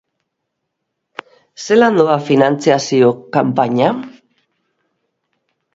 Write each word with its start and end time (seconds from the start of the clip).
Zelan 1.65 1.99
doa 2.01 2.17
finantzazio 2.31 3.13
kanpaina? 3.39 3.95